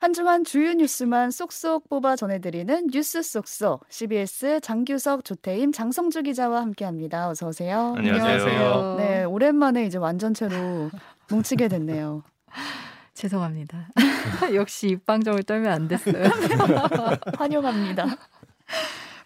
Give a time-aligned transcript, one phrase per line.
[0.00, 7.28] 한 주간 주요 뉴스만 쏙쏙 뽑아 전해드리는 뉴스 쏙쏙 CBS 장규석, 조태임, 장성주 기자와 함께합니다.
[7.28, 7.92] 어서 오세요.
[7.98, 8.94] 안녕하세요.
[8.96, 10.90] 네, 오랜만에 이제 완전체로
[11.28, 12.22] 뭉치게 됐네요.
[13.12, 13.88] 죄송합니다.
[14.54, 16.30] 역시 입방정을 떨면 안 됐어요.
[17.36, 18.06] 환영합니다.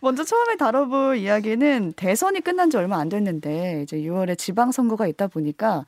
[0.00, 5.28] 먼저 처음에 다뤄볼 이야기는 대선이 끝난 지 얼마 안 됐는데 이제 6월에 지방 선거가 있다
[5.28, 5.86] 보니까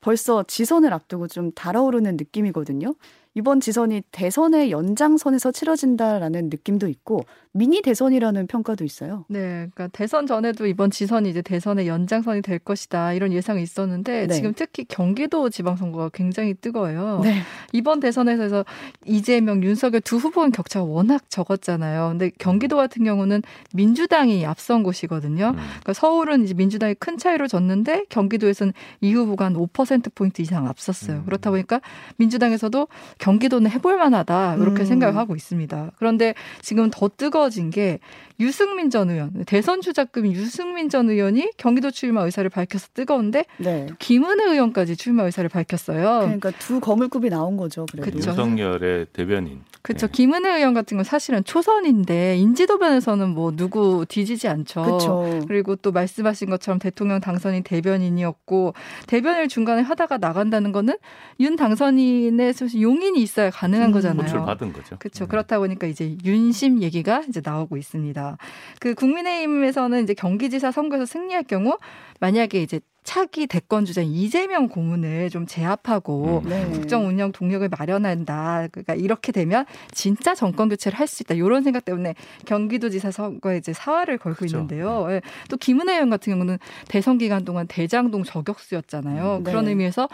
[0.00, 2.94] 벌써 지선을 앞두고 좀 달아오르는 느낌이거든요.
[3.34, 9.24] 이번 지선이 대선의 연장선에서 치러진다라는 느낌도 있고 미니 대선이라는 평가도 있어요.
[9.28, 14.34] 네, 그러니까 대선 전에도 이번 지선이 이제 대선의 연장선이 될 것이다 이런 예상이 있었는데 네.
[14.34, 17.20] 지금 특히 경기도 지방선거가 굉장히 뜨거워요.
[17.24, 17.40] 네.
[17.72, 18.64] 이번 대선에서
[19.04, 22.08] 이재명, 윤석열 두 후보는 격차가 워낙 적었잖아요.
[22.10, 23.42] 근데 경기도 같은 경우는
[23.74, 25.48] 민주당이 앞선 곳이거든요.
[25.48, 25.56] 음.
[25.56, 31.18] 그러니까 서울은 이제 민주당이 큰 차이로 졌는데 경기도에서는 이 후보가 한 5% 포인트 이상 앞섰어요.
[31.18, 31.24] 음.
[31.24, 31.80] 그렇다 보니까
[32.16, 32.86] 민주당에서도
[33.20, 34.86] 경기도는 해볼 만하다 이렇게 음.
[34.86, 35.92] 생각을 하고 있습니다.
[35.96, 38.00] 그런데 지금 더 뜨거워진 게
[38.40, 43.86] 유승민 전 의원 대선 주자급인 유승민 전 의원이 경기도 출마 의사를 밝혀서 뜨거운데 네.
[43.98, 46.20] 김은혜 의원까지 출마 의사를 밝혔어요.
[46.20, 47.84] 그러니까 두 거물급이 나온 거죠.
[47.92, 48.16] 그래도.
[48.16, 49.60] 윤석열의 대변인.
[49.82, 50.06] 그렇죠.
[50.06, 50.12] 네.
[50.12, 54.82] 김은혜 의원 같은 건 사실은 초선인데 인지도변에서는 뭐 누구 뒤지지 않죠.
[54.82, 55.40] 그쵸.
[55.46, 58.74] 그리고 또 말씀하신 것처럼 대통령 당선인 대변인이었고
[59.06, 60.96] 대변을 중간에 하다가 나간다는 거는
[61.40, 63.92] 윤 당선인의 용인 이 있어야 가능한 음.
[63.92, 64.22] 거잖아요.
[64.22, 64.96] 호출 받은 거죠.
[64.98, 65.24] 그렇죠.
[65.24, 65.28] 네.
[65.28, 68.36] 그렇다 보니까 이제 윤심 얘기가 이제 나오고 있습니다.
[68.80, 71.78] 그 국민의힘에서는 이제 경기지사 선거에서 승리할 경우
[72.20, 76.48] 만약에 이제 차기 대권 주자 이재명 고문을 좀 제압하고 음.
[76.48, 76.66] 네.
[76.70, 78.68] 국정 운영 동력을 마련한다.
[78.70, 81.34] 그러니까 이렇게 되면 진짜 정권 교체를 할 수 있다.
[81.34, 84.58] 이런 생각 때문에 경기도지사 선거에 이제 사활을 걸고 그렇죠.
[84.58, 85.06] 있는데요.
[85.08, 85.22] 네.
[85.48, 89.38] 또 김은혜 의원 같은 경우는 대선 기간 동안 대장동 저격수였잖아요.
[89.38, 89.44] 음.
[89.44, 89.70] 그런 네.
[89.70, 90.08] 의미에서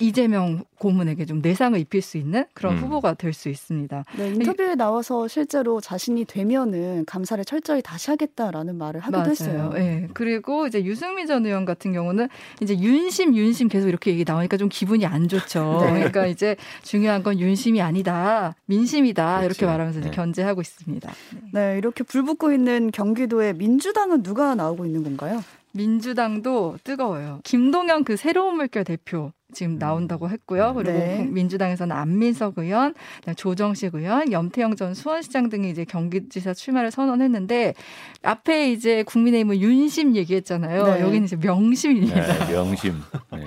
[0.00, 2.82] 이재명 고문에게 좀 내상을 입힐 수 있는 그런 음.
[2.82, 4.04] 후보가 될 수 있습니다.
[4.16, 9.30] 네, 인터뷰에 나와서 실제로 자신이 되면은 감사를 철저히 다시 하겠다라는 말을 하기도 맞아요.
[9.30, 9.70] 했어요.
[9.74, 10.08] 네.
[10.14, 12.28] 그리고 이제 유승민 전 의원 같은 경우는
[12.60, 15.80] 이제 윤심 윤심 계속 이렇게 얘기 나오니까 좀 기분이 안 좋죠.
[15.86, 15.92] 네.
[15.92, 18.54] 그러니까 이제 중요한 건 윤심이 아니다.
[18.66, 19.40] 민심이다.
[19.40, 19.46] 그렇죠.
[19.46, 20.10] 이렇게 말하면서 네.
[20.10, 21.12] 견제하고 있습니다.
[21.52, 21.60] 네.
[21.72, 25.42] 네, 이렇게 불붙고 있는 경기도에 민주당은 누가 나오고 있는 건가요?
[25.72, 27.40] 민주당도 뜨거워요.
[27.44, 29.78] 김동연 그 새로운 물결 대표 지금 음.
[29.78, 30.74] 나온다고 했고요.
[30.74, 31.26] 그리고 네.
[31.30, 32.94] 민주당에서는 안민석 의원,
[33.36, 37.74] 조정식 의원, 염태영 전 수원시장 등이 이제 경기지사 출마를 선언했는데
[38.22, 40.84] 앞에 이제 국민의힘은 윤심 얘기했잖아요.
[40.84, 41.00] 네.
[41.00, 42.46] 여기는 이제 명심입니다.
[42.46, 42.94] 네, 명심.
[43.32, 43.44] 네.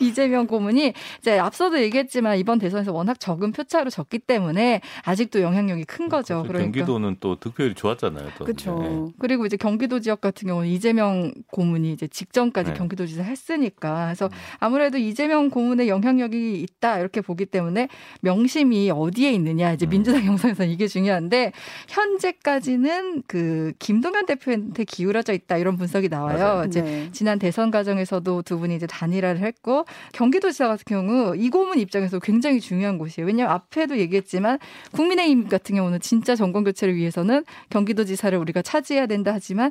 [0.00, 6.08] 이재명 고문이 이제 앞서도 얘기했지만 이번 대선에서 워낙 적은 표차로 졌기 때문에 아직도 영향력이 큰
[6.08, 6.42] 거죠.
[6.42, 6.72] 그러니까.
[6.72, 8.30] 경기도는 또 득표율이 좋았잖아요.
[8.38, 8.78] 그렇죠.
[8.80, 9.12] 네.
[9.18, 12.76] 그리고 이제 경기도 지역 같은 경우는 이재명 고문이 이제 직전까지 네.
[12.76, 14.30] 경기도지사 했으니까 그래서 음.
[14.58, 17.88] 아무래도 이재명 대통령 고문의 영향력이 있다 이렇게 보기 때문에
[18.20, 19.90] 명심이 어디에 있느냐 이제 음.
[19.90, 21.52] 민주당 영상에서 이게 중요한데
[21.88, 26.38] 현재까지는 그 김동연 대표한테 기울어져 있다 이런 분석이 나와요.
[26.38, 26.64] 맞아요.
[26.66, 27.08] 이제 네.
[27.12, 32.60] 지난 대선 과정에서도 두 분이 이제 단일화를 했고 경기도지사 같은 경우 이 고문 입장에서 굉장히
[32.60, 33.26] 중요한 곳이에요.
[33.26, 34.58] 왜냐하면 앞에도 얘기했지만
[34.92, 39.70] 국민의힘 같은 경우는 진짜 정권 교체를 위해서는 경기도지사를 우리가 차지해야 된다 하지만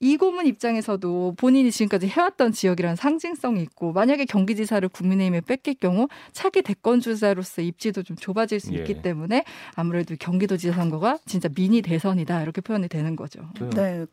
[0.00, 6.62] 이 고문 입장에서도 본인이 지금까지 해왔던 지역이라는 상징성이 있고 만약에 경기지사를 국민의힘에 뺏길 경우 차기
[6.62, 8.78] 대권 주자로서 입지도 좀 좁아질 수 예.
[8.78, 9.44] 있기 때문에
[9.74, 13.40] 아무래도 경기도지사 선거가 진짜 미니 대선이다 이렇게 표현이 되는 거죠.
[13.74, 14.06] 네.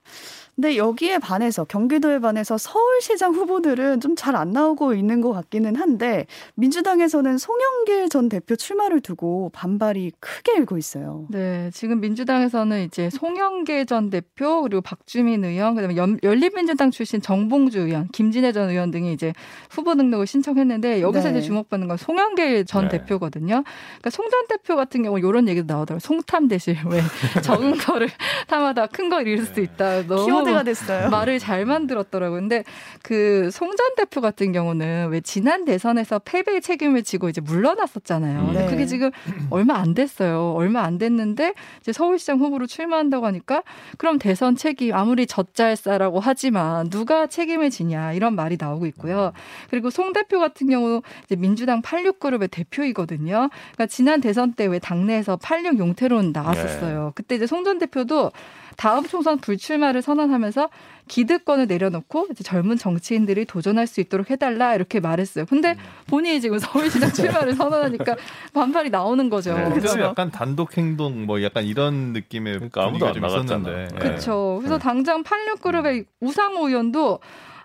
[0.55, 6.25] 근데 여기에 반해서 경기도에 반해서 서울시장 후보들은 좀 잘 안 나오고 있는 것 같기는 한데
[6.55, 11.25] 민주당에서는 송영길 전 대표 출마를 두고 반발이 크게 일고 있어요.
[11.29, 18.07] 네, 지금 민주당에서는 이제 송영길 전 대표 그리고 박주민 의원 그다음에 열린민주당 출신 정봉주 의원,
[18.09, 19.33] 김진애 전 의원 등이 이제
[19.69, 21.37] 후보 등록을 신청했는데 여기서 네.
[21.39, 22.97] 이제 주목받는 건 송영길 전 네.
[22.99, 23.63] 대표거든요.
[23.63, 25.99] 그러니까 송 전 대표 같은 경우 이런 얘기도 나오더라고요.
[25.99, 27.01] 송탐 대실 왜
[27.43, 28.09] 적은 거를
[28.47, 30.07] 탐하다 큰 걸 잃을 수 있다.
[30.07, 31.09] 너무 키워드가 됐어요.
[31.09, 32.39] 말을 잘 만들었더라고요.
[32.39, 32.63] 근데
[33.03, 38.45] 그 송 전 대표 같은 경우는 왜 지난 대선에서 패배의 책임을 지고 이제 물러났었잖아요.
[38.45, 38.69] 근데 네.
[38.69, 39.11] 그게 지금
[39.49, 40.53] 얼마 안 됐어요.
[40.55, 43.63] 얼마 안 됐는데 이제 서울시장 후보로 출마한다고 하니까
[43.97, 49.31] 그럼 대선 책임 아무리 젖잘 경찰사라고 하지만 누가 책임을 지냐 이런 말이 나오고 있고요.
[49.69, 53.49] 그리고 송 대표 같은 경우 이제 민주당 86그룹의 대표이거든요.
[53.73, 57.05] 그러니까 지난 대선 때 왜 당내에서 86 용태론 나왔었어요.
[57.05, 57.11] 네.
[57.15, 58.31] 그때 이제 송 전 대표도
[58.81, 60.69] 다음 총선 불출마를 선언하면서
[61.07, 65.45] 기득권을 내려놓고 이제 젊은 정치인들이 도전할 수 있도록 해달라 이렇게 말했어요.
[65.45, 65.77] 근데 음.
[66.07, 68.15] 본인이 지금 서울시장 출마를 선언하니까
[68.55, 69.55] 반발이 나오는 거죠.
[69.55, 69.69] 네.
[69.71, 73.89] 그래서 약간 단독 행동 뭐 약간 이런 느낌의 그러니까 아무도 안 나갔는데.
[73.99, 74.57] 그렇죠.
[74.61, 74.83] 그래서 네.
[74.83, 77.19] 당장 86그룹의 우상호 의원도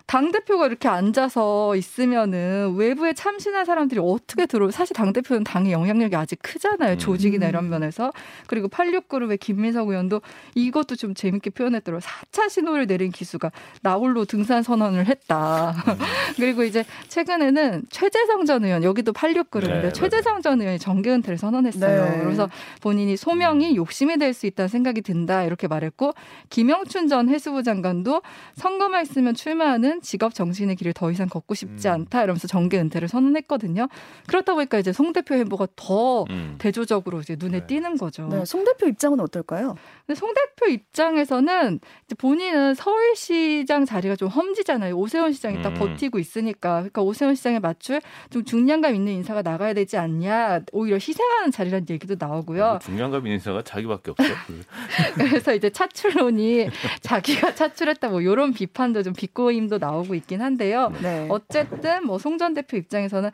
[0.07, 4.71] 당 대표가 이렇게 앉아서 있으면은 외부에 참신한 사람들이 어떻게 들어?
[4.71, 6.93] 사실 당 대표는 당의 영향력이 아직 크잖아요.
[6.93, 6.97] 음.
[6.97, 8.13] 조직이나 이런 면에서
[8.47, 10.21] 그리고 86그룹의 김민석 의원도
[10.55, 11.99] 이것도 좀 재밌게 표현했더라고요.
[11.99, 13.51] 4차 신호를 내린 기수가
[13.81, 15.71] 나홀로 등산 선언을 했다.
[15.71, 15.97] 음.
[16.37, 22.05] 그리고 이제 최근에는 최재성 전 의원 여기도 86그룹인데 네, 최재성 전 의원이 정계 은퇴를 선언했어요.
[22.05, 22.19] 네.
[22.23, 22.49] 그래서
[22.81, 26.13] 본인이 소명이 욕심이 될 수 있다는 생각이 든다 이렇게 말했고
[26.49, 28.21] 김영춘 전 해수부 장관도
[28.55, 31.93] 선거만 있으면 출마하는 직업 정신의 길을 더 이상 걷고 싶지 음.
[31.93, 33.87] 않다 이러면서 정계 은퇴를 선언했거든요.
[34.27, 36.55] 그렇다 보니까 이제 송 대표 행보가 더 음.
[36.57, 37.67] 대조적으로 이제 눈에 네.
[37.67, 38.27] 띄는 거죠.
[38.27, 39.75] 네, 송 대표 입장은 어떨까요?
[40.05, 44.95] 근데 송 대표 입장에서는 이제 본인은 서울시장 자리가 좀 험지잖아요.
[44.95, 45.73] 오세훈 시장이 딱 음.
[45.75, 46.77] 버티고 있으니까.
[46.77, 50.61] 그러니까 오세훈 시장에 맞출 좀 중량감 있는 인사가 나가야 되지 않냐.
[50.71, 52.79] 오히려 희생하는 자리라는 얘기도 나오고요.
[52.81, 54.23] 중량감 있는 인사가 자기밖에 없어.
[55.15, 56.69] 그래서 이제 차출론이
[57.01, 60.91] 자기가 차출했다 뭐 이런 비판도 좀 비꼬임도 나 오고 있긴 한데요.
[61.01, 61.27] 네.
[61.29, 63.29] 어쨌든 뭐 송전 대표 입장에서는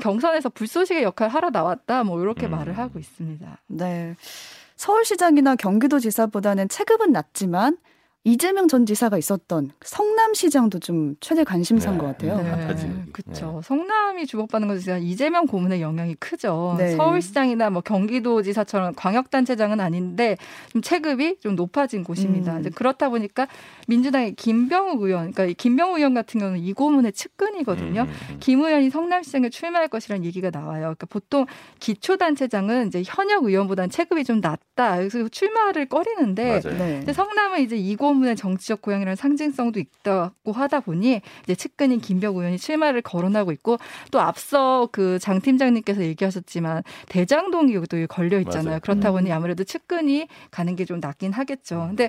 [0.00, 2.52] 경선에서 불쏘시개 역할 하러 나왔다 뭐 이렇게 음.
[2.52, 3.58] 말을 하고 있습니다.
[3.68, 4.14] 네.
[4.76, 7.76] 서울시장이나 경기도지사보다는 체급은 낮지만
[8.24, 12.00] 이재명 전 지사가 있었던 성남시장도 좀 최대 관심사인 네.
[12.00, 12.36] 것 같아요.
[12.42, 13.04] 네.
[13.12, 13.60] 그렇죠.
[13.64, 16.74] 성남이 주목받는 것은 이재명 고문의 영향이 크죠.
[16.78, 16.96] 네.
[16.96, 20.36] 서울시장이나 뭐 경기도지사처럼 광역단체장은 아닌데
[20.72, 22.58] 좀 체급이 좀 높아진 곳입니다.
[22.58, 22.64] 음.
[22.74, 23.46] 그렇다 보니까
[23.86, 28.02] 민주당의 김병욱 의원, 그러니까 이 김병욱 의원 같은 경우는 이 고문의 측근이거든요.
[28.02, 28.36] 음, 음, 음.
[28.40, 30.80] 김 의원이 성남시장에 출마할 것이라는 얘기가 나와요.
[30.80, 31.46] 그러니까 보통
[31.78, 34.96] 기초단체장은 이제 현역 의원보다는 체급이 좀 낮다.
[34.96, 36.60] 그래서 출마를 꺼리는데.
[36.60, 37.12] 네.
[37.12, 43.02] 성남은 이제 이고 문의 정치적 고향이라는 상징성도 있다고 하다 보니 이제 측근인 김병 의원이 출마를
[43.02, 43.78] 거론하고 있고
[44.10, 48.64] 또 앞서 그 장 팀장님께서 얘기하셨지만 대장동이 여기도 걸려 있잖아요.
[48.68, 48.80] 맞아요.
[48.80, 49.14] 그렇다 음.
[49.14, 51.86] 보니 아무래도 측근이 가는 게 좀 낫긴 하겠죠.
[51.88, 52.08] 근데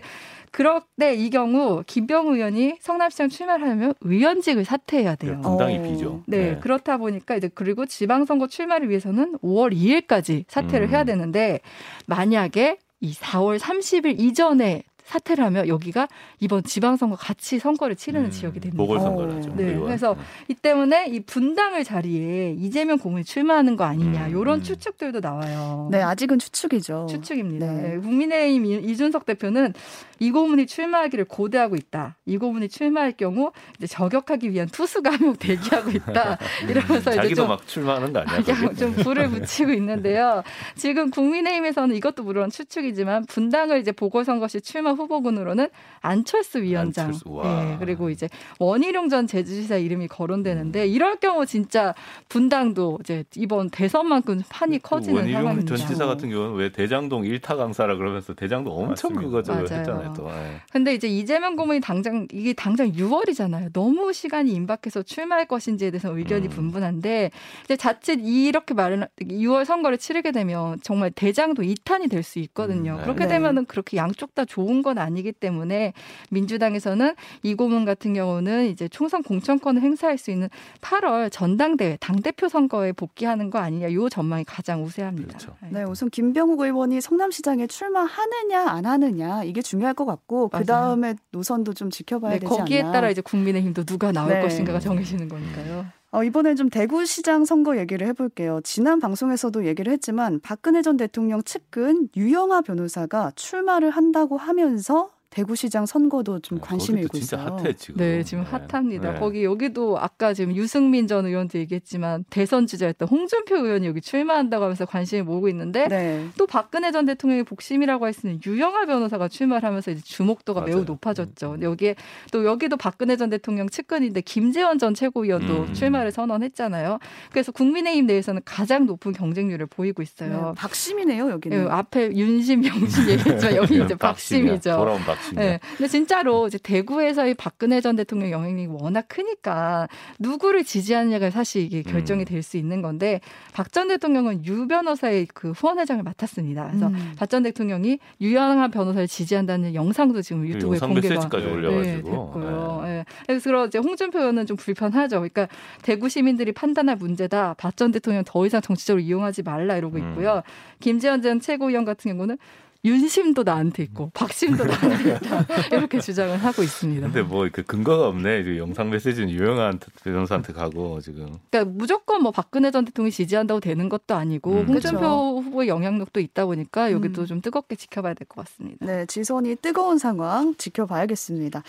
[0.51, 5.41] 그런데 이 경우 김병 의원이 성남시장 출마를 하려면 의원직을 사퇴해야 돼요.
[5.41, 5.83] 분당이 어.
[5.83, 6.23] 비죠.
[6.27, 10.91] 네, 그렇다 보니까 이제 그리고 지방선거 출마를 위해서는 5월 2일까지 사퇴를 음.
[10.91, 11.59] 해야 되는데
[12.07, 16.07] 만약에 이 4월 30일 이전에 사퇴를 하면 여기가
[16.39, 18.77] 이번 지방선거 같이 선거를 치르는 음, 지역이 됩니다.
[18.83, 19.35] 보궐선거를 어.
[19.37, 19.53] 하죠.
[19.55, 19.85] 네, 의원.
[19.87, 20.15] 그래서
[20.47, 24.63] 이 때문에 이 분당을 자리에 이재명 고문이 출마하는 거 아니냐 음, 이런 음.
[24.63, 25.87] 추측들도 나와요.
[25.91, 27.07] 네, 아직은 추측이죠.
[27.09, 27.71] 추측입니다.
[27.73, 27.81] 네.
[27.95, 29.73] 네, 국민의힘 이- 이준석 대표는
[30.19, 32.17] 이 고문이 출마하기를 고대하고 있다.
[32.25, 36.37] 이 고문이 출마할 경우 이제 저격하기 위한 투수가 한 명 대기하고 있다.
[36.69, 38.41] 이러면서 이제 자기도 좀막 출마하는 거 아니야?
[38.43, 38.75] 그냥 거기?
[38.77, 40.43] 좀 불을 붙이고 있는데요.
[40.75, 45.69] 지금 국민의힘에서는 이것도 물론 추측이지만 분당을 이제 보궐선거 시 출마 후보군으로는
[46.01, 47.71] 안철수 위원장, 안철수, 와.
[47.73, 48.29] 예, 그리고 이제
[48.59, 51.93] 원희룡 전 제주지사 이름이 거론되는데 이럴 경우 진짜
[52.29, 55.75] 분당도 이제 이번 대선만큼 판이 커지는 그 원희룡 상황입니다.
[55.75, 59.13] 전 지사 같은 경우는 왜 대장동 일타 강사라 그러면서 대장동 엄청.
[59.13, 59.63] 그거 저 맞아요.
[59.65, 60.13] 했잖아요.
[60.15, 60.29] 또.
[60.29, 60.61] 예.
[60.71, 63.73] 근데 이제 이재명 고문이 당장 이게 당장 6월이잖아요.
[63.73, 66.49] 너무 시간이 임박해서 출마할 것인지에 대해서 의견이 음.
[66.49, 67.31] 분분한데
[67.65, 72.91] 이제 자칫 이렇게 말을 6월 선거를 치르게 되면 정말 대장도 이탄이 될 수 있거든요.
[72.93, 73.03] 음, 네.
[73.03, 73.29] 그렇게 네.
[73.29, 75.93] 되면은 그렇게 양쪽 다 좋은 건 아니기 때문에
[76.31, 77.13] 민주당에서는
[77.43, 80.49] 이 고문 같은 경우는 이제 총선 공천권을 행사할 수 있는
[80.81, 85.27] 8월 전당대회 당 대표 선거에 복귀하는 거 아니냐 요 전망이 가장 우세합니다.
[85.37, 85.55] 그렇죠.
[85.69, 90.49] 네, 우선 김병욱 의원이 성남시장에 출마하느냐 안 하느냐 이게 중요할 것 같고.
[90.49, 92.91] 그 다음에 노선도 좀 지켜봐야 네, 되지 거기에 않나.
[92.91, 94.41] 따라 이제 국민의힘도 누가 나올 네.
[94.41, 95.85] 것인가가 정해지는 거니까요.
[96.11, 98.61] 어, 이번엔 좀 대구시장 선거 얘기를 해볼게요.
[98.63, 106.39] 지난 방송에서도 얘기를 했지만 박근혜 전 대통령 측근 유영아 변호사가 출마를 한다고 하면서 대구시장 선거도
[106.39, 107.57] 좀 네, 관심이 일고 진짜 있어요.
[107.57, 107.95] 핫해 지금.
[107.97, 108.49] 네, 지금 네.
[108.49, 109.13] 핫합니다.
[109.13, 109.19] 네.
[109.19, 114.85] 거기 여기도 아까 지금 유승민 전 의원도 얘기했지만 대선 주자였던 홍준표 의원이 여기 출마한다고 하면서
[114.85, 116.25] 관심이 모으고 있는데 네.
[116.37, 120.77] 또 박근혜 전 대통령의 복심이라고 할 수 있는 유영아 변호사가 출마를 하면서 이제 주목도가 매우
[120.77, 120.85] 맞아요.
[120.85, 121.53] 높아졌죠.
[121.59, 121.61] 음.
[121.61, 121.95] 여기에
[122.31, 125.73] 또 여기도 박근혜 전 대통령 측근인데 김재원 전 최고위원도 음.
[125.75, 126.97] 출마를 선언했잖아요.
[127.31, 130.29] 그래서 국민의힘 내에서는 가장 높은 경쟁률을 보이고 있어요.
[130.47, 131.69] 네, 박심이네요 예, 여기는.
[131.69, 133.93] 앞에 윤심, 영심 얘기했지만 여기 이제.
[133.95, 134.71] 박심이죠.
[134.75, 135.43] 돌아온 박 심이야.
[135.45, 135.59] 네.
[135.77, 139.87] 근데 진짜로 이제 대구에서의 박근혜 전 대통령 영향력이 워낙 크니까
[140.19, 142.25] 누구를 지지하느냐가 사실 이게 결정이 음.
[142.25, 143.19] 될수 있는 건데
[143.53, 146.67] 박 전 대통령은 유 변호사의 그 후원회장을 맡았습니다.
[146.67, 147.13] 그래서 음.
[147.17, 152.09] 박전 대통령이 유영한 변호사를 지지한다는 영상도 지금 유튜브에 공개가 네, 네, 올려가지고.
[152.09, 152.83] 됐고요.
[152.85, 153.05] 예.
[153.27, 155.17] 그래서 이제 홍준표 의원은 좀 불편하죠.
[155.17, 155.47] 그러니까
[155.81, 157.55] 대구 시민들이 판단할 문제다.
[157.57, 160.09] 박 전 대통령 더 이상 정치적으로 이용하지 말라 이러고 음.
[160.09, 160.41] 있고요.
[160.81, 162.37] 김재현 전 최고위원 같은 경우는
[162.85, 165.45] 윤심도 나한테 있고 박심도 나한테 있다
[165.75, 167.07] 이렇게 주장을 하고 있습니다.
[167.07, 168.43] 근데 뭐 그 근거가 없네.
[168.43, 171.37] 그 영상 메시지는 유영한 변호사한테 가고 지금.
[171.49, 174.67] 그러니까 무조건 뭐 박근혜 전 대통령이 지지한다고 되는 것도 아니고 음.
[174.67, 175.41] 홍준표 그쵸.
[175.43, 177.25] 후보의 영향력도 있다 보니까 여기도 음.
[177.25, 178.85] 좀 뜨겁게 지켜봐야 될 것 같습니다.
[178.85, 181.63] 네, 지선이 뜨거운 상황 지켜봐야겠습니다.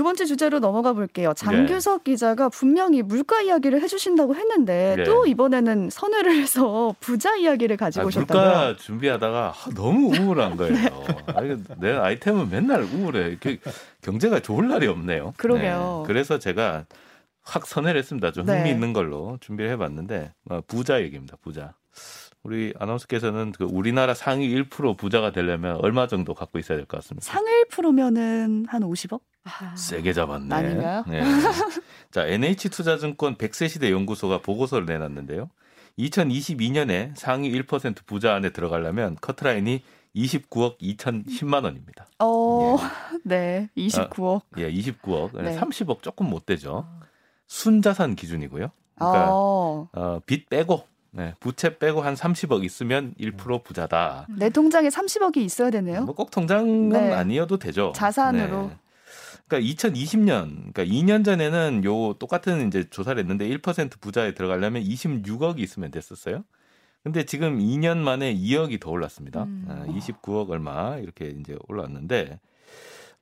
[0.00, 1.28] 두 번째 주제로 넘어가 볼게요.
[1.28, 1.34] 네.
[1.34, 5.04] 장규석 기자가 분명히 물가 이야기를 해주신다고 했는데 네.
[5.04, 8.42] 또 이번에는 선회를 해서 부자 이야기를 가지고 아, 오셨다고요.
[8.42, 10.74] 물가 준비하다가 아, 너무 우울한 거예요.
[11.36, 13.36] 아, 이거 내 아이템은 맨날 우울해.
[14.00, 15.34] 경제가 좋을 날이 없네요.
[15.36, 16.04] 그러게요.
[16.06, 16.86] 네, 그래서 제가
[17.42, 18.32] 확 선회를 했습니다.
[18.32, 18.56] 좀 네.
[18.56, 21.36] 흥미 있는 걸로 준비를 해봤는데 어, 부자 얘기입니다.
[21.42, 21.74] 부자.
[22.42, 27.24] 우리 아나운서께서는 그 우리나라 상위 1% 부자가 되려면 얼마 정도 갖고 있어야 될 것 같습니다.
[27.30, 29.20] 상일 프로면은 한 50억?
[29.44, 30.54] 아, 세게 잡았네.
[30.54, 31.04] 아닌가요?
[31.06, 31.22] 네.
[32.10, 35.50] 자, NH투자증권 100세 시대 연구소가 보고서를 내놨는데요.
[35.98, 39.82] 2022년에 상위 1% 부자 안에 들어가려면 커트라인이
[40.16, 42.06] 29억 2,010만 원입니다.
[42.20, 42.76] 어,
[43.24, 44.42] 네, 29억.
[44.58, 45.40] 예, 29억.
[45.42, 45.56] 네.
[45.58, 46.88] 30억 조금 못 되죠.
[47.46, 48.70] 순자산 기준이고요.
[48.96, 54.26] 그러니까 어, 어, 빚 빼고 네, 부채 빼고 한 30억 있으면 1% 부자다.
[54.36, 56.04] 내 통장에 30억이 있어야 되네요.
[56.04, 57.12] 뭐 꼭 통장은 네.
[57.12, 57.92] 아니어도 되죠.
[57.96, 58.68] 자산으로.
[58.68, 58.76] 네.
[59.48, 65.90] 그러니까 2020년, 그러니까 2년 전에는 요 똑같은 이제 조사를 했는데 1% 부자에 들어가려면 26억이 있으면
[65.90, 66.44] 됐었어요.
[67.02, 69.44] 근데 지금 2년 만에 2억이 더 올랐습니다.
[69.44, 69.64] 음.
[69.68, 72.38] 아, 29억 얼마 이렇게 이제 올랐는데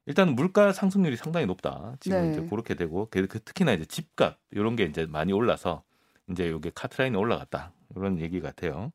[0.04, 1.94] 일단 물가 상승률이 상당히 높다.
[2.00, 2.30] 지금 네.
[2.32, 5.82] 이제 그렇게 되고 그- 그 특히나 이제 집값 이런 게 이제 많이 올라서
[6.30, 7.72] 이제 요게 카트라인이 올라갔다.
[7.96, 8.92] 이런 얘기 같아요.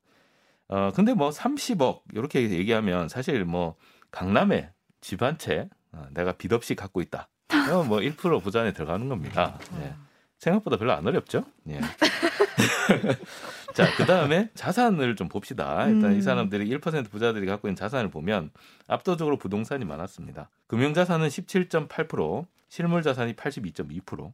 [0.67, 3.75] 어 근데 뭐 30억 이렇게 얘기하면 사실 뭐
[4.12, 4.71] 강남에
[5.01, 7.29] 집 한채 어, 내가 빚 없이 갖고 있다.
[7.47, 9.59] 그럼 뭐1% 부자 안에 들어가는 겁니다.
[9.81, 9.93] 예.
[10.39, 11.45] 생각보다 별로 안 어렵죠?
[11.69, 11.79] 예.
[13.73, 15.88] 자, 그 다음에 자산을 좀 봅시다.
[15.88, 16.17] 일단 음.
[16.17, 18.51] 이 사람들이 1% 부자들이 갖고 있는 자산을 보면
[18.88, 20.50] 압도적으로 부동산이 많았습니다.
[20.67, 24.33] 금융자산은 17.8%, 실물자산이 82.2%.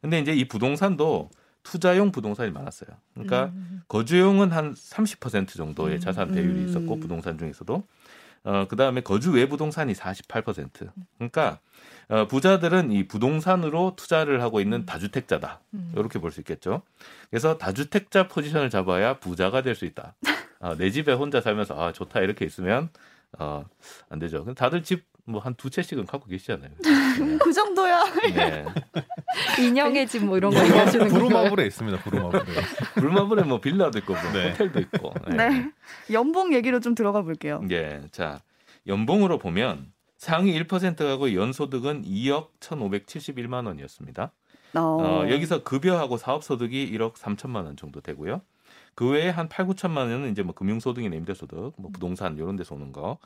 [0.00, 1.30] 근데 이제 이 부동산도
[1.62, 2.90] 투자용 부동산이 많았어요.
[3.14, 3.82] 그러니까 음.
[3.88, 6.00] 거주용은 한 30% 정도의 음.
[6.00, 6.68] 자산 배율이 음.
[6.68, 7.84] 있었고 부동산 중에서도
[8.44, 10.90] 어 그 다음에 거주 외 부동산이 48%.
[11.18, 11.58] 그러니까
[12.08, 15.60] 어 부자들은 이 부동산으로 투자를 하고 있는 다주택자다.
[15.74, 15.92] 음.
[15.94, 16.82] 이렇게 볼 수 있겠죠.
[17.30, 20.14] 그래서 다주택자 포지션을 잡아야 부자가 될 수 있다.
[20.60, 22.88] 어, 내 집에 혼자 살면서 아 좋다 이렇게 있으면
[23.38, 23.64] 어,
[24.08, 24.44] 안 되죠.
[24.44, 26.70] 근데 다들 집 뭐 한 두 채씩은 갖고 계시잖아요.
[27.40, 28.04] 그 정도야.
[28.34, 28.64] 네.
[29.60, 31.28] 인형의 집 뭐 이런 거 얘기하시는 건가요?
[31.28, 31.98] 부루마블에 있습니다.
[32.02, 32.42] 부루마블에.
[32.94, 34.50] 불마블에 뭐 빌라도 있고 뭐 네.
[34.52, 35.12] 호텔도 있고.
[35.36, 35.70] 네.
[36.12, 37.62] 연봉 얘기로 좀 들어가 볼게요.
[37.70, 38.02] 예.
[38.10, 38.40] 자,
[38.86, 44.32] 연봉으로 보면 상위 1%하고 연소득은 2억 1,571만 원이었습니다.
[44.74, 48.42] 어, 어, 여기서 급여하고 사업소득이 1억 3천만 원 정도 되고요.
[48.94, 52.90] 그 외에 한 8, 9천만 원은 이제 뭐 금융소득이나 임대소득, 뭐 부동산 이런 데서 오는
[52.92, 53.18] 거.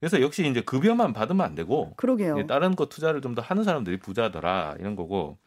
[0.00, 2.46] 그래서 역시 이제 급여만 받으면 안 되고 그러게요.
[2.46, 5.38] 다른 거 투자를 좀 더 하는 사람들이 부자더라 이런 거고.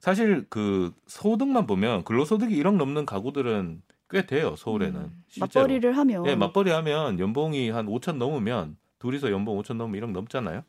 [0.00, 5.22] 사실 그 소득만 보면 근로소득이 1억 넘는 가구들은 꽤 돼요 서울에는 음.
[5.28, 5.62] 실제로.
[5.64, 10.64] 맞벌이를 하면 예, 맞벌이 하면 연봉이 한 5천 넘으면 둘이서 연봉 5천 넘으면 1억 넘잖아요.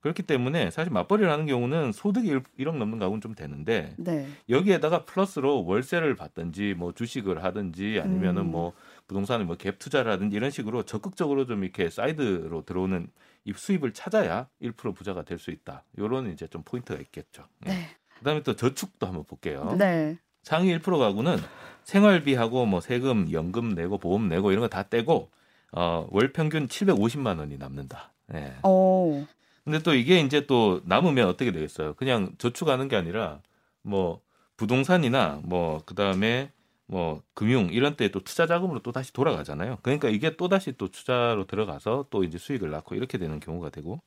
[0.00, 4.26] 그렇기 때문에 사실 맞벌이를 하는 경우는 소득이 1 억 넘는 가구는 좀 되는데 네.
[4.48, 8.50] 여기에다가 플러스로 월세를 받든지 뭐 주식을 하든지 아니면은 음.
[8.50, 8.72] 뭐
[9.06, 13.08] 부동산을 뭐 갭 투자를 하든지 이런 식으로 적극적으로 좀 이렇게 사이드로 들어오는
[13.44, 15.84] 이 수입을 찾아야 1% 부자가 될 수 있다.
[15.98, 17.46] 요런 이제 좀 포인트가 있겠죠.
[17.66, 17.70] 예.
[17.70, 17.88] 네.
[18.18, 19.74] 그다음에 또 저축도 한번 볼게요.
[19.78, 20.16] 네.
[20.42, 21.38] 상위 1% 가구는
[21.84, 25.30] 생활비하고 뭐 세금, 연금 내고 보험 내고 이런 거 다 떼고
[25.72, 28.12] 어, 월 평균 750만 원이 남는다.
[28.34, 28.54] 예.
[28.62, 29.26] 어.
[29.64, 31.94] 근데 또 이게 이제 또 남으면 어떻게 되겠어요?
[31.94, 33.40] 그냥 저축하는 게 아니라
[33.82, 34.20] 뭐
[34.56, 36.50] 부동산이나 뭐 그다음에
[36.92, 39.78] 뭐 금융 이런 때 또 투자 자금으로 또 다시 돌아가잖아요.
[39.80, 44.02] 그러니까 이게 또 다시 또 투자로 들어가서 또 이제 수익을 낳고 이렇게 되는 경우가 되고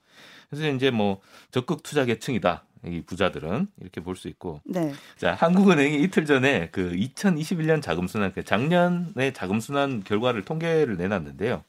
[0.51, 2.63] 그래서 이제 뭐 적극 투자 계층이다.
[2.85, 4.93] 이 부자들은 이렇게 볼 수 있고 네.
[5.17, 11.63] 자, 한국은행이 이틀 전에 그 2021년 자금 순환, 그 작년의 자금 순환 결과를 통계를 내놨는데요.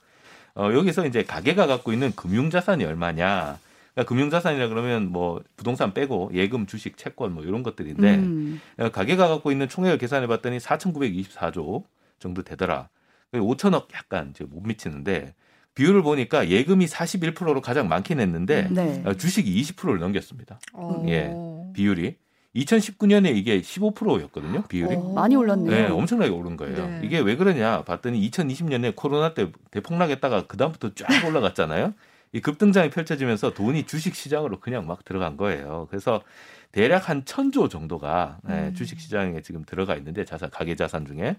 [0.56, 3.58] 어, 여기서 이제 가계가 갖고 있는 금융 자산이 얼마냐.
[3.96, 8.60] 그러니까 금융자산이라 그러면 뭐 부동산 빼고 예금, 주식, 채권 뭐 이런 것들인데 음.
[8.78, 11.84] 어, 가계가 갖고 있는 총액을 계산해 봤더니 4,924조
[12.18, 12.90] 정도 되더라.
[13.32, 15.34] 5천억 약간 이제 못 미치는데
[15.74, 19.02] 비율을 보니까 예금이 41%로 가장 많긴 했는데 네.
[19.06, 20.60] 어, 주식이 20%를 넘겼습니다.
[20.74, 21.02] 어.
[21.08, 21.34] 예.
[21.72, 22.16] 비율이
[22.54, 24.62] 2019년에 이게 15%였거든요.
[24.68, 24.94] 비율이.
[24.94, 25.70] 어, 많이 올랐네요.
[25.70, 26.86] 네, 엄청나게 오른 거예요.
[26.86, 27.00] 네.
[27.02, 31.94] 이게 왜 그러냐 봤더니 2020년에 코로나 때 대폭락했다가 그 다음부터 쫙 올라갔잖아요.
[32.36, 35.86] 이 급등장이 펼쳐지면서 돈이 주식 시장으로 그냥 막 들어간 거예요.
[35.88, 36.22] 그래서
[36.70, 38.74] 대략 한 천조 정도가 네, 음.
[38.74, 41.36] 주식 시장에 지금 들어가 있는데 자산 가계 자산 중에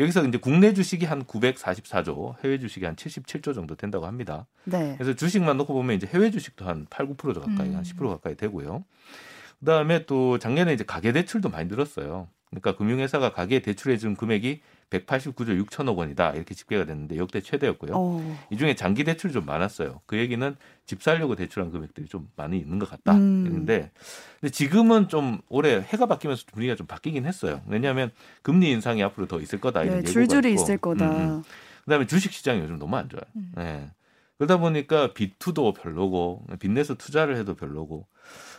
[0.00, 4.46] 여기서 이제 국내 주식이 한 944조, 해외 주식이 한 77조 정도 된다고 합니다.
[4.64, 4.96] 네.
[4.98, 7.80] 그래서 주식만 놓고 보면 이제 해외 주식도 한 8, 9% 가까이, 음.
[7.80, 8.84] 한10% 가까이 되고요.
[9.60, 12.26] 그다음에 또 작년에 이제 가계 대출도 많이 늘었어요.
[12.50, 14.60] 그러니까 금융회사가 가계 대출해 준 금액이
[15.00, 17.92] 189조 6천억 원이다 이렇게 집계가 됐는데 역대 최대였고요.
[17.94, 18.38] 어.
[18.50, 20.00] 이 중에 장기 대출이 좀 많았어요.
[20.06, 20.56] 그 얘기는
[20.86, 23.14] 집 살려고 대출한 금액들이 좀 많이 있는 것 같다.
[23.14, 23.44] 음.
[23.48, 23.90] 그런데
[24.40, 27.62] 근데 지금은 좀 올해 해가 바뀌면서 분위기가 좀 바뀌긴 했어요.
[27.66, 28.10] 왜냐하면
[28.42, 30.62] 금리 인상이 앞으로 더 있을 거다 이런 네, 예고가 줄줄이 있고.
[30.62, 31.10] 있을 거다.
[31.10, 31.42] 음, 음.
[31.84, 33.24] 그다음에 주식 시장이 요즘 너무 안 좋아요.
[33.36, 33.52] 음.
[33.58, 33.90] 예.
[34.38, 38.06] 그러다 보니까 빚투도 별로고 빚내서 투자를 해도 별로고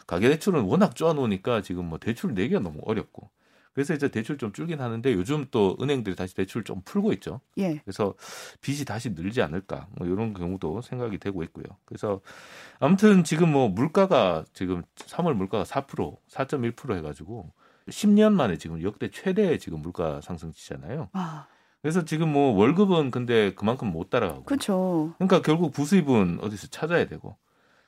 [0.07, 3.29] 가계대출은 워낙 쪼아놓으니까 지금 뭐 대출 내기가 너무 어렵고
[3.73, 7.41] 그래서 이제 대출 좀 줄긴 하는데 요즘 또 은행들이 다시 대출 좀 풀고 있죠.
[7.57, 7.75] 예.
[7.83, 8.13] 그래서
[8.61, 11.65] 빚이 다시 늘지 않을까 뭐 이런 경우도 생각이 되고 있고요.
[11.85, 12.21] 그래서
[12.79, 17.51] 아무튼 지금 뭐 물가가 지금 3월 물가가 4% 4.1% 해가지고
[17.89, 21.09] 10년 만에 지금 역대 최대 지금 물가 상승치잖아요.
[21.13, 21.47] 아,
[21.81, 25.13] 그래서 지금 뭐 월급은 근데 그만큼 못 따라가고 그렇죠.
[25.17, 27.35] 그러니까 결국 부수입은 어디서 찾아야 되고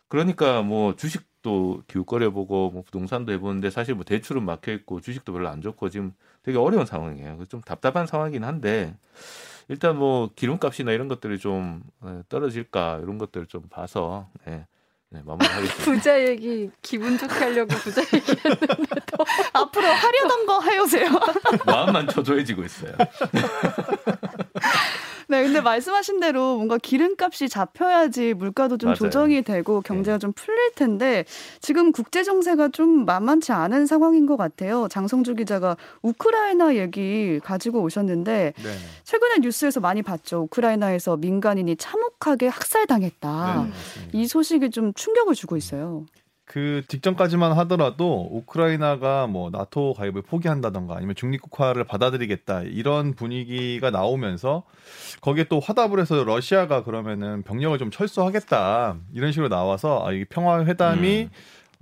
[0.08, 5.50] 그러니까 뭐 주식도 기웃거려 보고 뭐 부동산도 해보는데 사실 뭐 대출은 막혀 있고 주식도 별로
[5.50, 7.44] 안 좋고 지금 되게 어려운 상황이에요.
[7.50, 8.96] 좀 답답한 상황이긴 한데
[9.68, 14.68] 일단 뭐 기름값이나 이런 것들이 좀 예, 떨어질까 이런 것들 좀 봐서 네,
[15.10, 15.86] 네, 마무리하겠습니다.
[15.92, 18.34] 부자 얘기 기분 좋게 하려고 부자 얘기
[19.54, 21.08] 앞으로 하려던 거 해오세요.
[21.66, 22.94] 마음만 초조해지고 있어요.
[25.28, 28.96] 네, 근데 말씀하신 대로 뭔가 기름값이 잡혀야지 물가도 좀 맞아요.
[28.96, 31.26] 조정이 되고 경제가 좀 풀릴 텐데
[31.62, 34.88] 지금 국제 정세가 좀 만만치 않은 상황인 것 같아요.
[34.90, 38.70] 장성주 기자가 우크라이나 얘기 가지고 오셨는데 네.
[39.04, 40.44] 최근에 뉴스에서 많이 봤죠.
[40.44, 43.68] 우크라이나에서 민간인이 참혹하게 학살당했다.
[43.68, 43.72] 네.
[44.14, 46.06] 이 소식이 좀 충격을 주고 있어요.
[46.46, 54.64] 그 직전까지만 하더라도 우크라이나가 뭐 나토 가입을 포기한다던가 아니면 중립국화를 받아들이겠다 이런 분위기가 나오면서
[55.22, 60.64] 거기에 또 화답을 해서 러시아가 그러면은 병력을 좀 철수하겠다 이런 식으로 나와서 아 이게 평화
[60.64, 61.30] 회담이 음.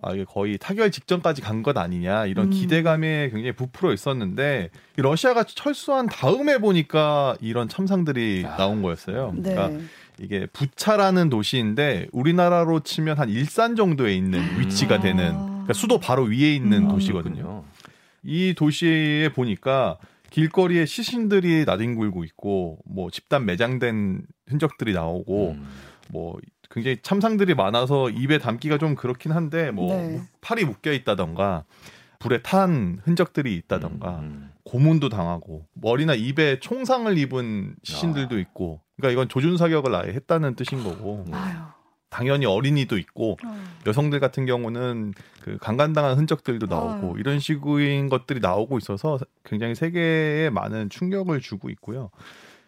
[0.02, 2.52] 아 이게 거의 타결 직전까지 간 것 아니냐 이런 음.
[2.52, 8.58] 기대감에 굉장히 부풀어 있었는데 이 러시아가 철수한 다음에 보니까 이런 참상들이 아.
[8.58, 9.34] 나온 거였어요.
[9.36, 9.54] 네.
[9.54, 9.84] 그러니까
[10.24, 15.00] 이게 부차라는 도시인데 우리나라로 치면 한 일산 정도에 있는 위치가 아.
[15.00, 16.88] 되는 그러니까 수도 바로 위에 있는 음.
[16.88, 17.36] 도시거든요.
[17.36, 17.66] 그렇군요.
[18.24, 19.98] 이 도시에 보니까
[20.30, 25.68] 길거리에 시신들이 나뒹굴고 있고 뭐 집단 매장된 흔적들이 나오고 음.
[26.10, 26.38] 뭐
[26.72, 30.22] 굉장히 참상들이 많아서 입에 담기가 좀 그렇긴 한데 뭐 네.
[30.42, 31.66] 팔이 묶여 있다던가
[32.24, 39.28] 불에 탄 흔적들이 있다던가 음, 고문도 당하고 머리나 입에 총상을 입은 시신들도 있고 그러니까 이건
[39.28, 41.34] 조준 사격을 아예 했다는 뜻인 거고 음.
[41.34, 41.58] 아유.
[42.10, 43.38] 당연히 어린이도 있고
[43.86, 47.16] 여성들 같은 경우는 그 강간당한 흔적들도 나오고 아유.
[47.18, 52.10] 이런 식인 것들이 나오고 있어서 굉장히 세계에 많은 충격을 주고 있고요.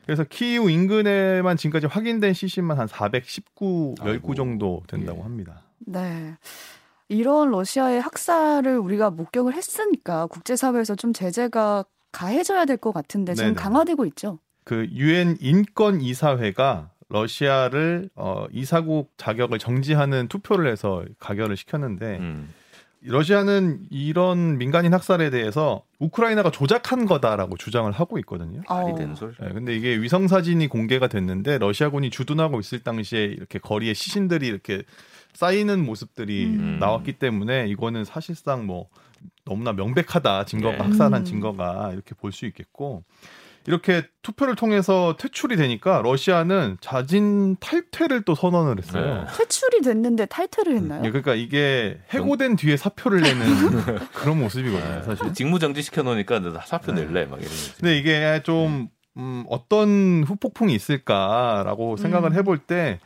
[0.04, 4.34] 그래서 키이우 인근에만 지금까지 확인된 시신만 한 419, 아이고.
[4.34, 5.24] 10구 정도 된다고 예.
[5.24, 5.62] 합니다.
[5.80, 6.36] 네.
[7.10, 13.62] 이런 러시아의 학살을 우리가 목격을 했으니까 국제사회에서 좀 제재가 가해져야 될 것 같은데 지금 네네.
[13.62, 14.40] 강화되고 있죠.
[14.64, 22.54] 그 유엔 인권 이사회가 러시아를 어, 이사국 자격을 정지하는 투표를 해서 가결을 시켰는데 음.
[23.02, 28.62] 러시아는 이런 민간인 학살에 대해서 우크라이나가 조작한 거다라고 주장을 하고 있거든요.
[28.68, 28.96] 말이 어.
[28.96, 29.34] 되는 소리.
[29.40, 34.82] 네, 근데 이게 위성 사진이 공개가 됐는데 러시아군이 주둔하고 있을 당시에 이렇게 거리에 시신들이 이렇게
[35.36, 36.78] 쌓이는 모습들이 음.
[36.80, 38.88] 나왔기 때문에 이거는 사실상 뭐
[39.46, 40.84] 너무나 명백하다 증거가 네.
[40.84, 41.26] 학살한 음.
[41.26, 43.04] 증거가 이렇게 볼 수 있겠고
[43.68, 49.26] 이렇게 투표를 통해서 퇴출이 되니까 러시아는 자진 탈퇴를 또 선언을 했어요.
[49.28, 49.38] 네.
[49.38, 51.02] 퇴출이 됐는데 탈퇴를 했나요?
[51.04, 53.40] 예, 그러니까 이게 해고된 뒤에 사표를 내는
[54.14, 55.34] 그런 모습이거든요, 사실.
[55.34, 57.06] 직무 정지 시켜 놓으니까 너 사표 네.
[57.06, 57.52] 낼래 막 이런.
[57.80, 62.36] 근데 이게 좀 음, 어떤 후폭풍이 있을까라고 생각을 음.
[62.36, 63.00] 해볼 때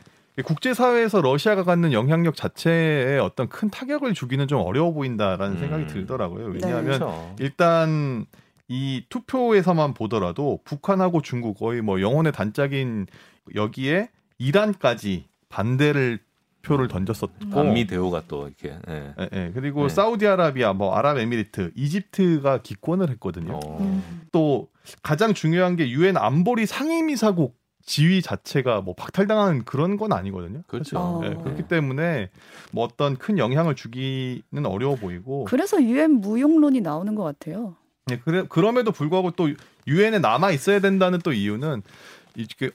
[0.44, 5.60] 국제사회에서 러시아가 갖는 영향력 자체에 어떤 큰 타격을 주기는 좀 어려워 보인다라는 음.
[5.60, 6.48] 생각이 들더라고요.
[6.48, 6.60] 네.
[6.62, 7.34] 왜냐하면 그렇죠.
[7.38, 8.26] 일단
[8.68, 13.06] 이 투표에서만 보더라도 북한하고 중국 거의 뭐 영혼의 단짝인
[13.54, 16.20] 여기에 이란까지 반대를
[16.62, 18.76] 표를 던졌었고 남미 대우가 또 이렇게.
[18.88, 19.14] 예.
[19.18, 19.50] 예, 예.
[19.54, 19.88] 그리고 네.
[19.88, 23.58] 사우디아라비아, 뭐 아랍에미리트, 이집트가 기권을 했거든요.
[23.64, 23.78] 어.
[23.80, 24.22] 음.
[24.30, 24.68] 또
[25.02, 27.59] 가장 중요한 게 유엔 안보리 상임이사국
[27.90, 30.62] 지위 자체가 뭐 박탈당하는 그런 건 아니거든요.
[30.68, 30.96] 그렇죠.
[30.96, 31.20] 어.
[31.24, 32.30] 예, 그렇기 때문에
[32.70, 35.44] 뭐 어떤 큰 영향을 주기는 어려워 보이고.
[35.46, 37.74] 그래서 유엔 무용론이 나오는 것 같아요.
[38.12, 39.48] 예, 그래, 그럼에도 불구하고 또
[39.88, 41.82] 유엔에 남아 있어야 된다는 또 이유는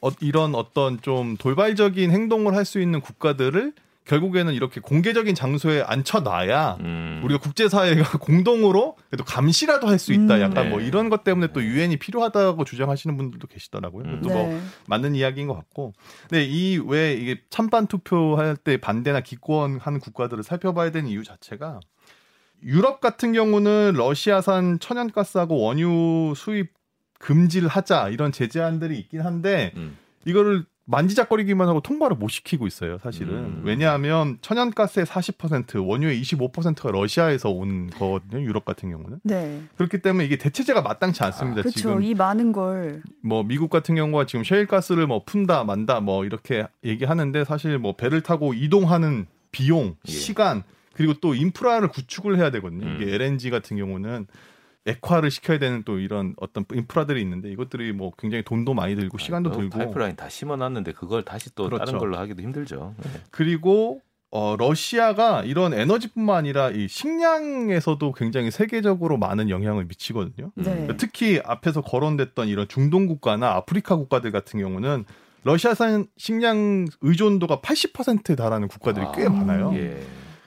[0.02, 3.72] 어, 이런 어떤 좀 돌발적인 행동을 할 수 있는 국가들을
[4.06, 7.22] 결국에는 이렇게 공개적인 장소에 앉혀놔야 음.
[7.24, 10.36] 우리가 국제사회가 공동으로 그래도 감시라도 할 수 있다.
[10.36, 10.42] 음.
[10.42, 10.70] 약간 네.
[10.70, 14.06] 뭐 이런 것 때문에 또 유엔이 필요하다고 주장하시는 분들도 계시더라고요.
[14.06, 14.22] 음.
[14.22, 14.62] 그것도 뭐 네.
[14.88, 15.94] 맞는 이야기인 것 같고.
[16.30, 21.80] 근데 이 왜 이게 찬반 투표할 때 반대나 기권한 국가들을 살펴봐야 되는 이유 자체가
[22.64, 26.74] 유럽 같은 경우는 러시아산 천연가스하고 원유 수입
[27.20, 29.98] 금지를 하자 이런 제재안들이 있긴 한데 음.
[30.26, 33.34] 이거를 만지작거리기만 하고 통과를 못 시키고 있어요, 사실은.
[33.34, 33.62] 음.
[33.64, 39.20] 왜냐하면 천연가스의 40%, 원유의 25%가 러시아에서 온 거거든요, 유럽 같은 경우는.
[39.24, 39.62] 네.
[39.78, 41.62] 그렇기 때문에 이게 대체제가 마땅치 않습니다.
[41.62, 41.80] 그렇죠.
[41.80, 46.68] 지금 이 많은 걸 뭐 미국 같은 경우가 지금 셰일가스를 뭐 푼다 만다 뭐 이렇게
[46.84, 50.12] 얘기하는데 사실 뭐 배를 타고 이동하는 비용, 예.
[50.12, 52.86] 시간 그리고 또 인프라를 구축을 해야 되거든요.
[52.86, 53.00] 음.
[53.02, 54.28] 이게 LNG 같은 경우는
[54.86, 59.52] 액화를 시켜야 되는 또 이런 어떤 인프라들이 있는데 이것들이 뭐 굉장히 돈도 많이 들고 시간도
[59.52, 61.86] 또 들고 파이프라인 다 심어놨는데 그걸 다시 또 그렇죠.
[61.86, 62.94] 다른 걸로 하기도 힘들죠.
[63.04, 63.10] 네.
[63.32, 70.52] 그리고 어, 러시아가 이런 에너지뿐만 아니라 이 식량에서도 굉장히 세계적으로 많은 영향을 미치거든요.
[70.58, 70.64] 음.
[70.64, 70.88] 네.
[70.98, 75.06] 특히 앞에서 거론됐던 이런 중동 국가나 아프리카 국가들 같은 경우는
[75.44, 79.72] 러시아산 식량 의존도가 80%에 달하는 국가들이 꽤 아, 많아요.
[79.76, 80.02] 예.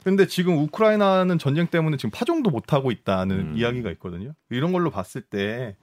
[0.08, 3.52] 근데 지금 우크라이나는 전쟁 때문에 지금 파종도 못 하고 있다는 음.
[3.58, 4.32] 이야기가 있거든요.
[4.48, 5.76] 이런 걸로 봤을 때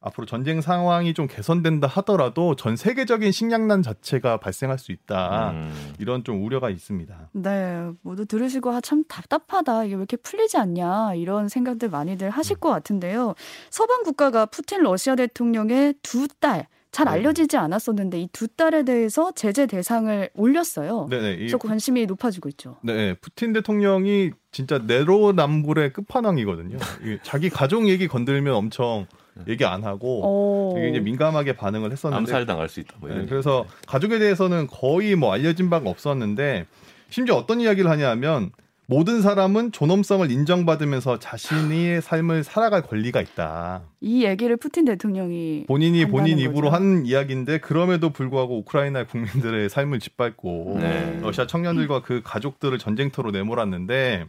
[0.00, 5.50] 앞으로 전쟁 상황이 좀 개선된다 하더라도 전 세계적인 식량난 자체가 발생할 수 있다.
[5.50, 5.92] 음.
[5.98, 7.30] 이런 좀 우려가 있습니다.
[7.34, 9.84] 네, 모두 들으시고 아, 참 답답하다.
[9.84, 13.34] 이게 왜 이렇게 풀리지 않냐 이런 생각들 많이들 하실 것 같은데요.
[13.68, 16.66] 서방 국가가 푸틴 러시아 대통령의 두 딸.
[16.96, 17.10] 잘 네.
[17.12, 21.08] 알려지지 않았었는데 이 두 딸에 대해서 제재 대상을 올렸어요.
[21.10, 21.32] 네네.
[21.34, 22.78] 이 그래서 관심이 높아지고 있죠.
[22.82, 26.78] 네, 푸틴 대통령이 진짜 내로남불의 끝판왕이거든요.
[27.22, 29.06] 자기 가족 얘기 건들면 엄청
[29.46, 30.74] 얘기 안 하고 어.
[30.74, 32.96] 되게 이제 민감하게 반응을 했었는데 암살 당할 수 있다.
[32.98, 36.64] 뭐 네, 그래서 가족에 대해서는 거의 뭐 알려진 바가 없었는데
[37.10, 38.50] 심지어 어떤 이야기를 하냐면
[38.88, 43.82] 모든 사람은 존엄성을 인정받으면서 자신의 삶을 살아갈 권리가 있다.
[44.00, 46.76] 이 얘기를 푸틴 대통령이 본인이 본인 입으로 거죠.
[46.76, 51.18] 한 이야기인데 그럼에도 불구하고 우크라이나 국민들의 삶을 짓밟고 네.
[51.20, 54.26] 러시아 청년들과 그 가족들을 전쟁터로 내몰았는데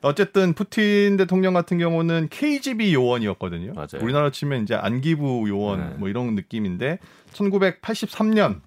[0.00, 3.74] 어쨌든 푸틴 대통령 같은 경우는 KGB 요원이었거든요.
[3.74, 4.00] 맞아요.
[4.00, 5.96] 우리나라 치면 이제 안기부 요원 네.
[5.98, 6.98] 뭐 이런 느낌인데
[7.34, 8.62] 1983년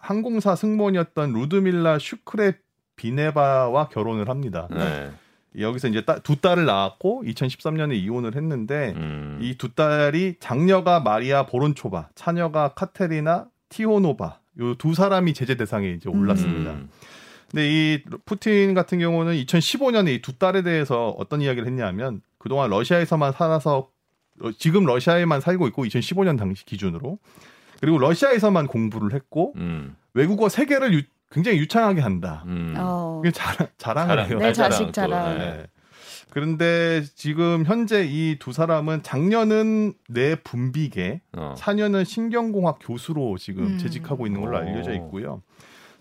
[0.00, 2.52] 항공사 승무원이었던 루드밀라 슈크레
[2.96, 4.68] 비네바와 결혼을 합니다.
[4.70, 5.10] 네.
[5.58, 9.38] 여기서 이제 따- 두 딸을 낳았고 2013년에 이혼을 했는데 음.
[9.40, 14.40] 이두 딸이 장녀가 마리아 보론초바, 차녀가 카테리나 티호노바.
[14.60, 16.70] 요 두 사람이 제재 대상에 이제 올랐습니다.
[16.72, 16.88] 음.
[17.50, 23.32] 근데 이 푸틴 같은 경우는 2015년에 이 두 딸에 대해서 어떤 이야기를 했냐면 그동안 러시아에서만
[23.32, 23.90] 살아서
[24.42, 27.18] 어, 지금 러시아에만 살고 있고 2015년 당시 기준으로
[27.80, 29.94] 그리고 러시아에서만 공부를 했고 음.
[30.14, 31.02] 외국어 세 개를 유-
[31.36, 32.42] 굉장히 유창하게 한다.
[32.46, 32.74] 음.
[32.78, 33.20] 어.
[33.22, 34.28] 이게 자랑, 자랑을 자랑.
[34.30, 34.38] 해요.
[34.38, 35.38] 네, 자랑 자식 또, 자랑.
[35.38, 35.44] 네.
[35.44, 35.66] 네.
[36.30, 41.54] 그런데 지금 현재 이 두 사람은 작년은 내 분비계, 어.
[41.58, 43.78] 차년은 신경공학 교수로 지금 음.
[43.78, 44.60] 재직하고 있는 걸로 오.
[44.60, 45.42] 알려져 있고요.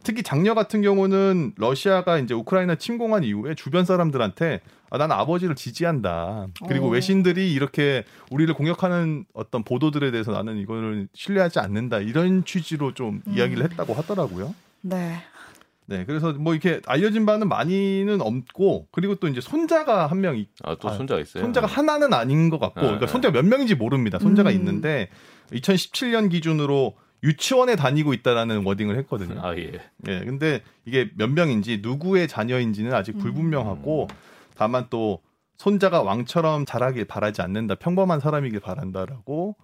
[0.03, 6.47] 특히 장녀 같은 경우는 러시아가 이제 우크라이나 침공한 이후에 주변 사람들한테 아, 난 아버지를 지지한다.
[6.69, 6.89] 그리고 오.
[6.91, 11.99] 외신들이 이렇게 우리를 공격하는 어떤 보도들에 대해서 나는 이거를 신뢰하지 않는다.
[11.99, 13.33] 이런 취지로 좀 음.
[13.33, 14.53] 이야기를 했다고 하더라고요.
[14.85, 15.17] 네.
[15.87, 20.47] 네, 그래서 뭐 이렇게 알려진 바는 많이는 없고 그리고 또 이제 손자가 한 명 있.
[20.63, 21.43] 아, 또 아, 손자가 있어요.
[21.43, 23.11] 손자가 하나는 아닌 것 같고, 네, 그러니까 네.
[23.11, 24.17] 손자가 몇 명인지 모릅니다.
[24.17, 24.55] 손자가 음.
[24.55, 25.09] 있는데
[25.51, 29.39] 2017년 기준으로 유치원에 다니고 있다라는 워딩을 했거든요.
[29.43, 29.71] 아 예.
[30.07, 33.19] 예, 근데 이게 몇 명인지 누구의 자녀인지는 아직 음.
[33.19, 34.07] 불분명하고
[34.55, 35.21] 다만 또
[35.57, 37.75] 손자가 왕처럼 자라길 바라지 않는다.
[37.75, 39.55] 평범한 사람이길 바란다라고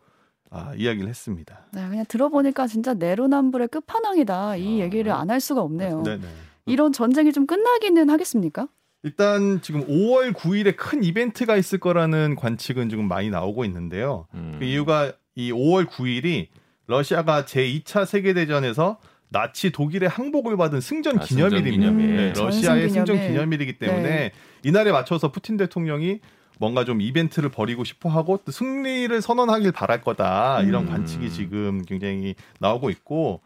[0.52, 1.66] 아, 이야기를 했습니다.
[1.72, 4.58] 네, 그냥 들어보니까 진짜 내로남불의 끝판왕이다.
[4.58, 6.04] 이 아, 얘기를 안 할 수가 없네요.
[6.04, 6.28] 네, 네.
[6.66, 8.68] 이런 전쟁이 좀 끝나기는 하겠습니까?
[9.04, 14.28] 일단 지금 5월 9일에 큰 이벤트가 있을 거라는 관측은 지금 많이 나오고 있는데요.
[14.36, 14.58] 음.
[14.60, 16.48] 그 이유가 이 5월 9일이
[16.86, 21.92] 러시아가 제2차 세계대전에서 나치 독일의 항복을 받은 승전 아, 승전 기념일입니다.
[21.92, 22.16] 기념일.
[22.18, 23.28] 네, 러시아의 승전 기념일.
[23.32, 24.32] 기념일이기 때문에 네.
[24.64, 26.20] 이날에 맞춰서 푸틴 대통령이
[26.60, 30.62] 뭔가 좀 이벤트를 벌이고 싶어 하고 또 승리를 선언하길 바랄 거다.
[30.62, 30.90] 이런 음.
[30.90, 33.42] 관측이 지금 굉장히 나오고 있고.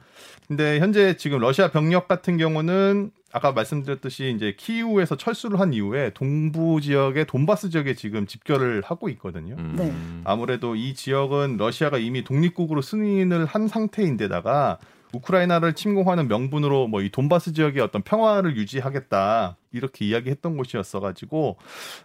[0.48, 6.80] 근데 현재 지금 러시아 병력 같은 경우는 아까 말씀드렸듯이 이제 키이우에서 철수를 한 이후에 동부
[6.80, 9.56] 지역의 돈바스 지역에 지금 집결을 하고 있거든요.
[9.60, 9.76] 음.
[9.78, 9.94] 네.
[10.24, 14.78] 아무래도 이 지역은 러시아가 이미 독립국으로 승인을 한 상태인데다가
[15.16, 21.58] 우크라이나를 침공하는 명분으로 뭐 이 돈바스 지역의 어떤 평화를 유지하겠다 이렇게 이야기했던 곳이었어 가지고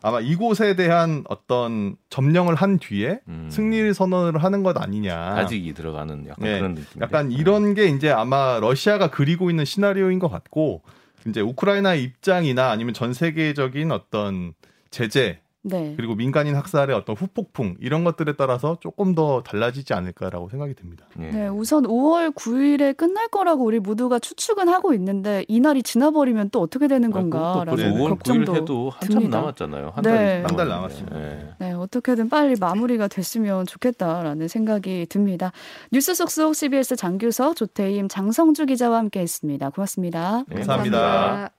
[0.03, 3.49] 아마 이곳에 대한 어떤 점령을 한 뒤에 음.
[3.51, 5.17] 승리 선언을 하는 것 아니냐.
[5.37, 7.01] 아직이 들어가는 약간 네, 그런 느낌.
[7.03, 10.83] 약간 이런 게 이제 아마 러시아가 그리고 있는 시나리오인 것 같고
[11.27, 14.53] 이제 우크라이나의 입장이나 아니면 전 세계적인 어떤
[14.91, 15.95] 제재 네.
[15.97, 21.05] 그리고 민간인 학살의 어떤 후폭풍 이런 것들에 따라서 조금 더 달라지지 않을까라고 생각이 듭니다.
[21.21, 21.31] 예.
[21.31, 26.89] 네, 우선 5월 9일에 끝날 거라고 우리 모두가 추측은 하고 있는데 이날이 지나버리면 또 어떻게
[26.89, 29.39] 되는 아, 건가라는 벌써 5월 9일 걱정도 해도 한참 듭니다.
[29.39, 29.93] 남았잖아요.
[29.95, 30.11] 한 네.
[30.11, 30.81] 달, 한달 남았는데.
[30.81, 31.21] 남았습니다.
[31.21, 31.55] 예.
[31.59, 35.53] 네, 어떻게든 빨리 마무리가 됐으면 좋겠다라는 생각이 듭니다.
[35.93, 39.71] 뉴스 속속 CBS 장규석, 조태임, 장성주 기자와 함께했습니다.
[39.71, 40.45] 고맙습니다.
[40.49, 41.51] 네, 감사합니다.